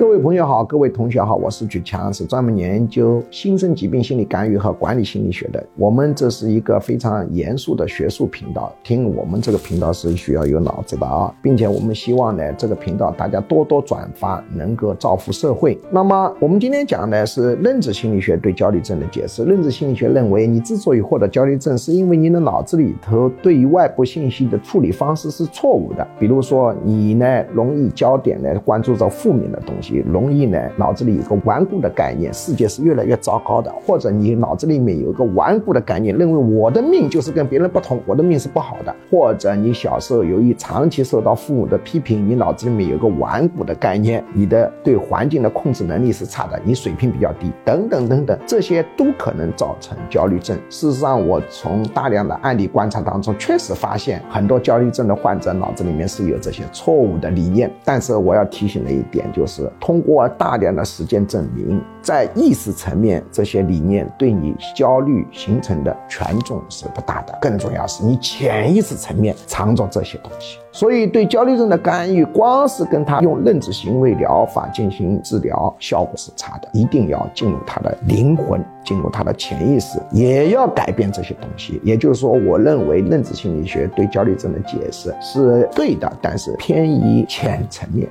[0.00, 5.62] 各位朋友好，各位同学好，我是举强，是专门研究新生疾病心理干预和管理心理学的。
[5.76, 15.78] 我们这是一个非常严肃的学术频道，听我们这个频道是需要有脑子的啊，并且我们希望呢，这个频道大家多多转发，能够造福社会。
[15.90, 19.44] 那么我们今天讲的是认知心理学对焦虑症的解释。
[19.44, 26.08] 认知心理学认为，你之所以获得焦虑症，是因为你的脑子里头对于外部信息的处理方式是错误的。
[26.18, 29.89] 比如说，你呢容易焦点呢关注着负面的东西。
[29.98, 50.56] 容易呢，脑子里有个顽固的概念，世界是越来越糟糕的；或者你脑子里面有一个顽固的概念，认为我的命就是跟别人不同，我的命是不好的；或者你小时候由于长期受到父母的批评，你脑子里面有个顽固的概念，你的对环境的控制能力是差的，你水平比较低，等等等等，这些都可能造成焦虑症。
[50.68, 57.70] 事实上，我从大量的案例观察当中，确实发现很多焦虑症的患者脑子里面是有这些错误的理念。
[57.84, 59.70] 但是我要提醒的一点就是。
[59.80, 67.36] 通过大量的实践证明，在意识层面，这些理念对你焦虑形成的权重是不大的。
[67.40, 70.58] 更重要是你潜意识层面藏着这些东西。
[70.72, 76.68] 所以，对焦虑症的干预，光是跟他用认知行为疗法进行治疗，效果是差的。
[76.72, 81.80] 一定要进入他的灵魂，进入他的潜意识，也要改变这些东西。
[81.82, 88.08] 也就是说，我认为认知心理学对焦虑症的解释是对的，但是偏于浅层面。